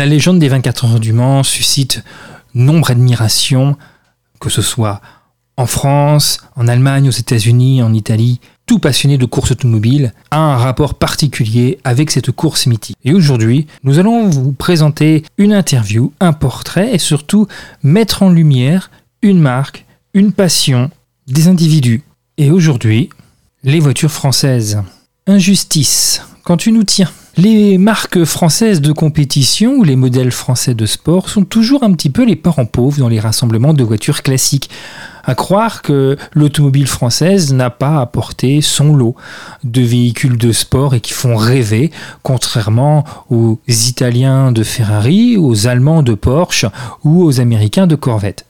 [0.00, 2.02] La légende des 24 heures du Mans suscite
[2.54, 3.76] nombre d'admiration,
[4.40, 5.02] que ce soit
[5.58, 8.40] en France, en Allemagne, aux États-Unis, en Italie.
[8.64, 12.96] Tout passionné de course automobile a un rapport particulier avec cette course mythique.
[13.04, 17.46] Et aujourd'hui, nous allons vous présenter une interview, un portrait et surtout
[17.82, 20.90] mettre en lumière une marque, une passion,
[21.26, 22.04] des individus.
[22.38, 23.10] Et aujourd'hui,
[23.64, 24.82] les voitures françaises.
[25.26, 26.22] Injustice.
[26.42, 27.10] Quand tu nous tiens.
[27.36, 32.10] Les marques françaises de compétition ou les modèles français de sport sont toujours un petit
[32.10, 34.68] peu les parents pauvres dans les rassemblements de voitures classiques.
[35.24, 39.14] À croire que l'automobile française n'a pas apporté son lot
[39.62, 46.02] de véhicules de sport et qui font rêver, contrairement aux Italiens de Ferrari, aux Allemands
[46.02, 46.66] de Porsche
[47.04, 48.44] ou aux Américains de Corvette.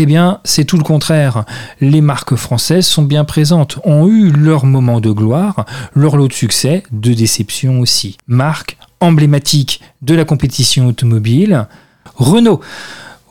[0.00, 1.44] Eh bien, c'est tout le contraire.
[1.80, 6.32] Les marques françaises sont bien présentes, ont eu leur moment de gloire, leur lot de
[6.32, 8.16] succès, de déception aussi.
[8.28, 11.66] Marque emblématique de la compétition automobile,
[12.14, 12.60] Renault.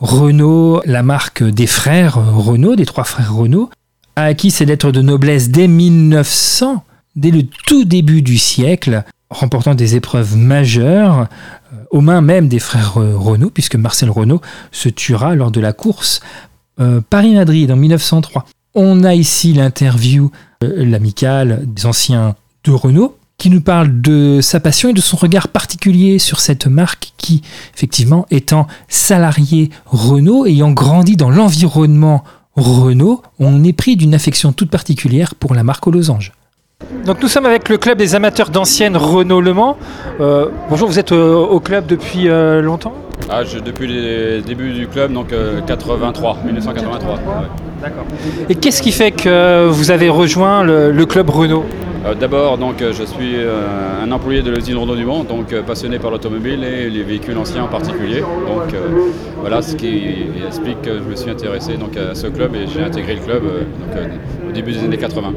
[0.01, 3.69] Renault, la marque des frères Renault, des trois frères Renault,
[4.17, 6.83] a acquis ses lettres de noblesse dès 1900,
[7.15, 11.27] dès le tout début du siècle, remportant des épreuves majeures
[11.71, 14.41] euh, aux mains même des frères Renault, puisque Marcel Renault
[14.73, 16.19] se tuera lors de la course
[16.79, 18.45] euh, Paris-Madrid en 1903.
[18.75, 20.31] On a ici l'interview,
[20.63, 25.17] euh, l'amicale des anciens de Renault, qui nous parle de sa passion et de son
[25.17, 27.41] regard particulier sur cette marque qui,
[27.75, 32.23] effectivement, étant salarié Renault, ayant grandi dans l'environnement
[32.55, 36.31] Renault, on est pris d'une affection toute particulière pour la marque aux losanges.
[37.05, 39.77] Donc nous sommes avec le club des amateurs d'anciennes Renault Le Mans.
[40.19, 42.93] Euh, bonjour, vous êtes au club depuis longtemps?
[43.29, 45.33] Ah, depuis les débuts du club, donc
[45.65, 47.19] 83, 1983.
[47.81, 48.05] D'accord.
[48.49, 51.65] Et qu'est-ce qui fait que vous avez rejoint le, club Renault?
[52.19, 55.99] D'abord, donc, je suis euh, un employé de l'usine Renault du Mans, donc euh, passionné
[55.99, 58.21] par l'automobile et les véhicules anciens en particulier.
[58.21, 58.73] Donc
[59.39, 60.15] voilà ce qui
[60.45, 63.43] explique que je me suis intéressé donc, à ce club et j'ai intégré le club
[64.47, 65.33] au début des années 80.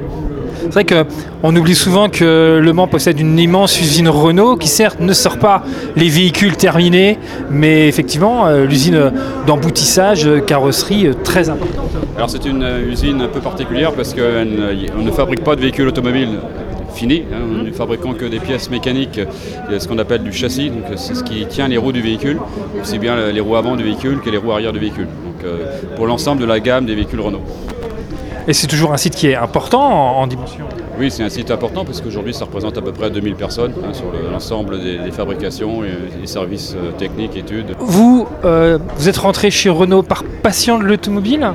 [0.60, 5.00] C'est vrai qu'on oublie souvent que Le Mans possède une immense usine Renault qui certes
[5.00, 5.62] ne sort pas
[5.96, 7.18] les véhicules terminés,
[7.50, 9.10] mais effectivement euh, l'usine
[9.46, 11.90] d'emboutissage, euh, carrosserie euh, très importante.
[12.16, 16.38] Alors c'est une usine un peu particulière parce qu'on ne fabrique pas de véhicules automobiles
[16.90, 17.24] finis.
[17.32, 17.40] Hein.
[17.48, 19.20] nous ne fabriquons que des pièces mécaniques,
[19.78, 22.38] ce qu'on appelle du châssis, donc c'est ce qui tient les roues du véhicule,
[22.80, 25.06] aussi bien les roues avant du véhicule que les roues arrière du véhicule.
[25.06, 25.50] Donc,
[25.96, 27.42] pour l'ensemble de la gamme des véhicules Renault.
[28.48, 30.64] Et c'est toujours un site qui est important en, dimension.
[30.98, 33.92] Oui, c'est un site important parce qu'aujourd'hui ça représente à peu près 2000 personnes hein,
[33.92, 37.76] sur l'ensemble des, fabrications et des services euh, techniques, études.
[37.78, 41.52] Vous, euh, vous êtes rentré chez Renault par passion de l'automobile?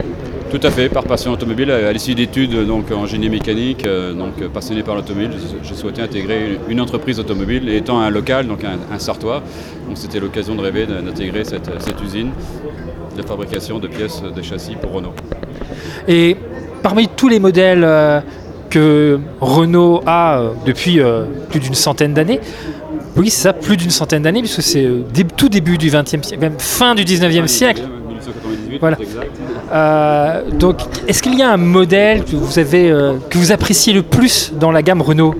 [0.60, 1.70] Tout à fait, par passion automobile.
[1.70, 6.60] À l'issue d'études donc, en génie mécanique, euh, donc passionné par l'automobile, j'ai souhaité intégrer
[6.70, 9.44] une entreprise automobile et étant un local, donc un, Sartois,
[9.96, 11.70] c'était l'occasion de rêver d'intégrer cette,
[12.02, 12.30] usine
[13.18, 15.14] de fabrication de pièces de châssis pour Renault.
[16.08, 16.38] Et
[16.82, 18.22] parmi tous les modèles euh,
[18.70, 21.00] que Renault a euh, depuis
[21.50, 22.40] plus d'une centaine d'années,
[23.18, 24.88] oui, c'est ça, plus d'une centaine d'années, puisque c'est
[25.36, 27.82] tout début du 20e siècle, même fin du 19e siècle.
[28.80, 30.44] Voilà.
[30.52, 30.78] donc,
[31.08, 32.90] est-ce qu'il y a un modèle que vous avez,
[33.30, 35.36] que vous appréciez le plus dans la gamme Renault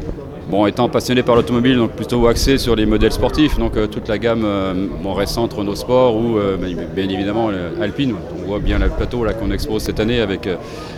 [0.47, 4.07] Bon, étant passionné par l'automobile, donc plutôt axé sur les modèles sportifs, donc euh, toute
[4.07, 4.73] la gamme euh,
[5.06, 6.56] récente Renault Sport ou euh,
[6.96, 7.50] bien évidemment
[7.81, 8.13] Alpine.
[8.44, 10.47] On voit bien le plateau là qu'on expose cette année avec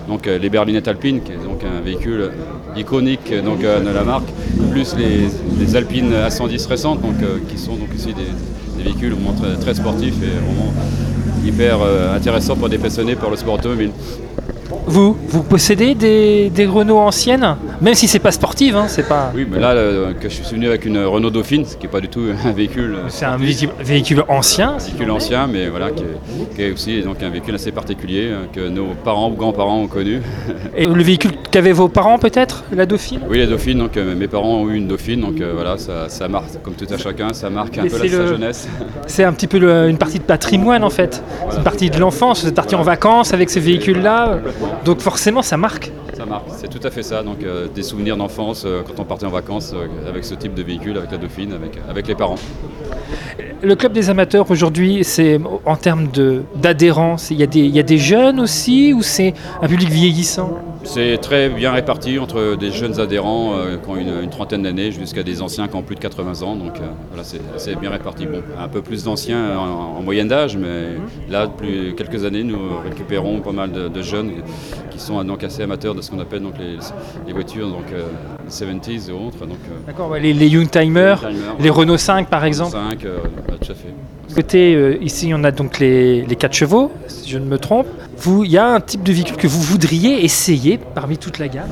[0.09, 2.31] donc les berlinettes Alpine, qui est donc un véhicule
[2.75, 4.27] iconique donc de la marque,
[4.71, 7.15] plus les, Alpines A110 récentes, donc
[7.47, 10.73] qui sont donc aussi des, véhicules vraiment très, très, sportifs et vraiment
[11.45, 11.79] hyper
[12.15, 13.91] intéressants pour des passionnés par le sport automobile.
[14.85, 19.31] Vous, vous possédez des, des Renault anciennes Même si c'est pas sportif, hein, c'est pas.
[19.35, 19.73] Oui, mais là,
[20.19, 22.51] que je suis venu avec une Renault Dauphine, ce qui n'est pas du tout un
[22.51, 22.95] véhicule.
[22.95, 24.75] Euh, c'est un véhicule, ancien.
[24.75, 28.67] Un véhicule ancien, mais voilà, qui est, aussi donc, un véhicule assez particulier euh, que
[28.67, 30.21] nos parents ou grands-parents ont connu.
[30.75, 33.21] Et le véhicule qu'avaient vos parents peut-être, la Dauphine?
[33.29, 33.77] Oui, la Dauphine.
[33.77, 36.97] Donc euh, mes parents ont eu une Dauphine, donc voilà, ça, marque, comme tout à
[36.97, 38.67] chacun, ça marque un peu la, sa jeunesse.
[39.07, 41.23] C'est un petit peu une partie de patrimoine en fait.
[41.49, 42.41] c'est une partie de l'enfance.
[42.41, 44.39] Vous êtes parti en vacances avec ces véhicules-là.
[44.85, 45.91] Donc forcément, ça marque.
[46.13, 47.23] Ça marque, c'est tout à fait ça.
[47.23, 50.53] Donc euh, des souvenirs d'enfance euh, quand on partait en vacances euh, avec ce type
[50.53, 52.39] de véhicule, avec la Dauphine, avec, avec les parents.
[53.61, 56.07] Le club des amateurs aujourd'hui, c'est en termes
[56.55, 59.89] d'adhérence, il y, a des, il y a des jeunes aussi ou c'est un public
[59.89, 60.57] vieillissant?
[60.83, 65.23] C'est très bien réparti entre des jeunes adhérents euh, qui ont une, trentaine d'années jusqu'à
[65.23, 66.55] des anciens qui ont plus de 80 ans.
[66.55, 68.25] Donc euh, voilà, c'est bien réparti.
[68.25, 70.95] Bon, un peu plus d'anciens en, moyenne d'âge, mais
[71.29, 74.31] là, depuis quelques années, nous récupérons pas mal de, jeunes
[74.89, 78.05] qui sont donc assez amateurs de ce qu'on appelle donc les, voitures, donc euh,
[78.45, 79.37] les 70s et autres.
[79.85, 81.15] D'accord, les, les Youngtimers,
[81.59, 82.71] les Renault 5 par exemple.
[82.71, 83.93] 5, tout à fait.
[84.35, 87.87] Côté, ici, on a donc les, 4 chevaux, si je ne me trompe.
[88.25, 91.71] Il y a un type de véhicule que vous voudriez essayer parmi toute la gamme?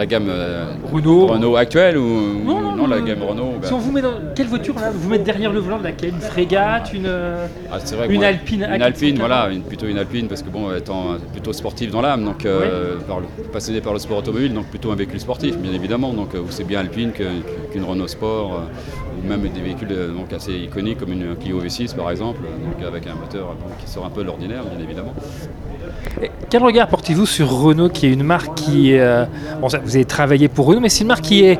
[0.00, 1.26] La gamme euh, Renault.
[1.26, 3.56] Renault actuelle ou non, la gamme Renault.
[3.62, 6.14] Si on vous met dans quelle voiture là Vous mettez derrière le volant de laquelle?
[6.14, 10.74] Une frégate, une ah, une Alpine Une Alpine, voilà, plutôt une Alpine parce que bon,
[10.74, 12.96] étant plutôt sportif dans l'âme, donc euh,
[13.52, 16.14] passionné par le sport automobile, donc plutôt un véhicule sportif, bien évidemment.
[16.14, 18.62] Donc euh, c'est bien Alpine qu'une Renault Sport
[19.22, 23.06] ou même des véhicules donc assez iconiques comme une Clio V6 par exemple, donc avec
[23.06, 25.14] un moteur qui sort un peu de l'ordinaire, bien évidemment.
[26.48, 28.98] Quel regard portez-vous sur Renault, qui est une marque qui.
[28.98, 29.24] Euh,
[29.60, 31.58] bon, vous avez travaillé pour Renault, mais c'est une marque qui est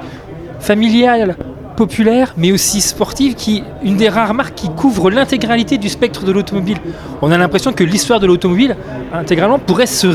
[0.58, 1.36] familiale,
[1.76, 6.32] populaire, mais aussi sportive, qui une des rares marques qui couvre l'intégralité du spectre de
[6.32, 6.78] l'automobile.
[7.22, 8.76] On a l'impression que l'histoire de l'automobile,
[9.12, 10.06] intégralement, pourrait se,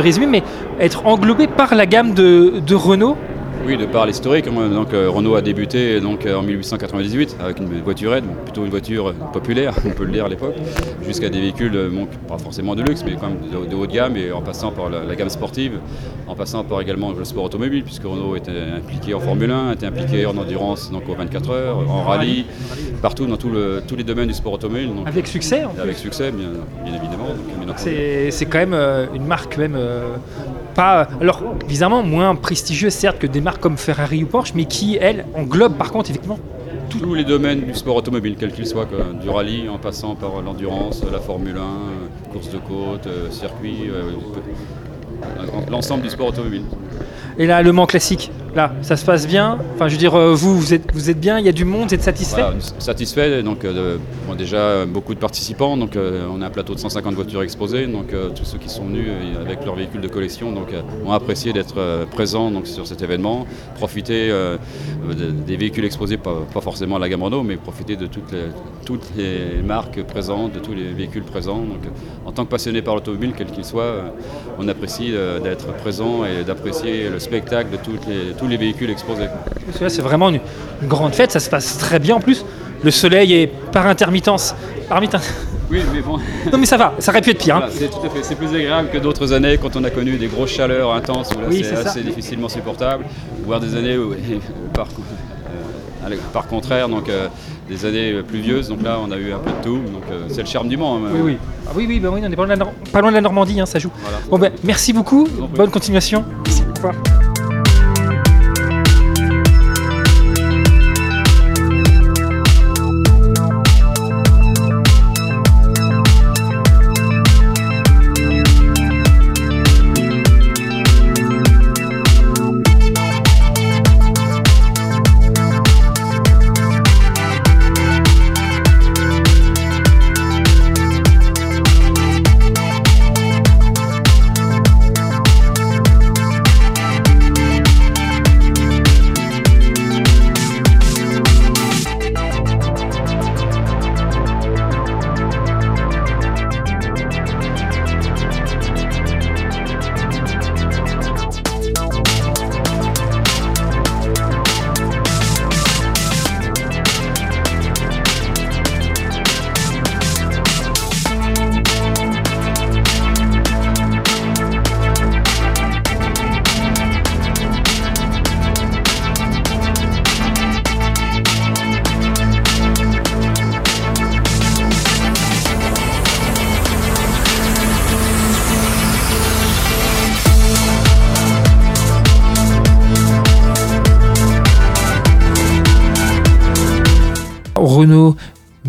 [0.00, 0.42] résumer, mais
[0.80, 3.16] être englobée par la gamme de Renault
[3.66, 4.46] oui, de par l'historique.
[4.46, 8.70] Hein, donc, euh, Renault a débuté donc, euh, en 1898 avec une voiturette, plutôt une
[8.70, 10.54] voiture populaire, on peut le dire à l'époque,
[11.04, 14.16] jusqu'à des véhicules, euh, pas forcément de luxe, mais quand même de, haut de gamme,
[14.16, 15.80] et en passant par la, gamme sportive,
[16.28, 19.86] en passant par également le sport automobile, puisque Renault était impliqué en Formule 1, était
[19.86, 22.46] impliqué en endurance donc, aux 24 heures, en rallye,
[23.02, 24.90] partout dans tous les domaines du sport automobile.
[25.06, 26.50] avec succès en Avec succès, bien,
[26.86, 27.28] évidemment.
[27.76, 29.76] C'est quand même une marque même
[30.76, 34.98] pas, alors évidemment moins prestigieuse certes que des marques comme Ferrari ou Porsche, mais qui
[35.00, 36.38] elle englobe par contre effectivement
[36.88, 38.88] tous les domaines du sport automobile, quel qu'il soit,
[39.20, 43.90] du rallye en passant par l'endurance, la Formule 1, euh, course de côte, euh, circuit,
[43.90, 44.12] euh,
[45.70, 46.62] l'ensemble du sport automobile.
[47.38, 50.34] Et là, le Mans classique, là, ça se passe bien Enfin, je veux dire, euh,
[50.34, 52.42] vous, vous êtes, vous êtes bien, il y a du monde, vous êtes satisfait
[52.78, 53.98] Satisfait, donc euh,
[54.36, 58.06] déjà beaucoup de participants, donc euh, on a un plateau de 150 voitures exposées, donc
[58.34, 59.08] tous ceux qui sont venus
[59.40, 60.68] avec leur véhicule de collection donc,
[61.04, 64.32] ont apprécié d'être présents donc, sur cet événement, profiter
[65.46, 68.46] des véhicules exposés, pas, forcément à la gamme Renault, mais profiter de toutes les,
[68.86, 71.58] toutes les marques présentes, de tous les véhicules présents.
[71.58, 71.82] Donc,
[72.24, 74.12] en tant que passionné par l'automobile, quel qu'il soit,
[74.58, 75.12] on apprécie
[75.42, 79.26] d'être présent et d'apprécier le spectacle de toutes les, tous les véhicules exposés.
[79.72, 80.40] C'est vraiment une,
[80.84, 82.44] grande fête, ça se passe très bien en plus.
[82.84, 84.54] Le soleil est par intermittence.
[84.88, 85.00] Par
[85.70, 86.18] oui, mais bon.
[86.52, 87.56] non, mais ça va, ça aurait pu être pire.
[87.56, 87.68] Hein.
[87.70, 88.22] c'est tout à fait.
[88.22, 91.40] C'est plus agréable que d'autres années quand on a connu des grosses chaleurs intenses où
[91.40, 93.04] là c'est assez difficilement supportable,
[93.44, 94.14] voire des années où,
[94.74, 97.26] par, euh, par contraire, donc euh,
[97.68, 98.68] des années pluvieuses.
[98.68, 99.78] Donc là, on a eu un peu de tout.
[99.90, 100.98] Donc euh, c'est le charme du Mans.
[100.98, 101.38] Hein, oui, oui.
[101.66, 102.46] Ah, oui, oui, bah oui, on est pas
[103.00, 103.90] loin de la, Normandie, hein, ça joue.
[104.30, 105.26] Bon, ben, merci beaucoup.
[105.56, 106.20] Bonne continuation.
[106.20, 106.94] Au revoir.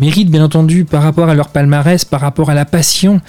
[0.08, 3.20] Mérite bien entendu par rapport à leur palmarès, par rapport à la passion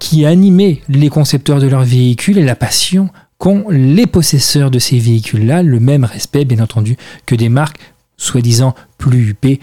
[0.00, 4.98] qui animait les concepteurs de leurs véhicules et la passion qu'ont les possesseurs de ces
[4.98, 6.96] véhicules-là, le même respect bien entendu
[7.26, 7.78] que des marques
[8.16, 9.60] soi-disant plus huppées,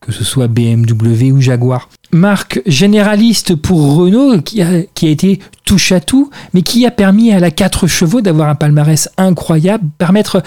[0.00, 1.88] que ce soit BMW ou Jaguar.
[2.10, 6.90] Marque généraliste pour Renault qui a, qui a été touche à tout, mais qui a
[6.90, 10.42] permis à la 4 chevaux d'avoir un palmarès incroyable, permettre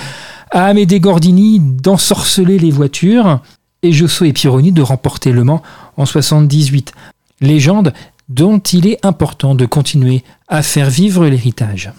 [0.51, 3.41] à Amédée Gordini d'ensorceler les voitures,
[3.83, 5.61] et Josso et Pironi de remporter Le Mans
[5.97, 6.93] en 78.
[7.41, 7.93] Légende
[8.29, 11.91] dont il est important de continuer à faire vivre l'héritage.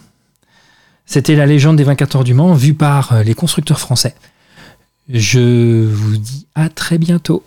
[1.07, 4.15] C'était la légende des 24 heures du Mans vue par les constructeurs français.
[5.09, 7.45] Je vous dis à très bientôt.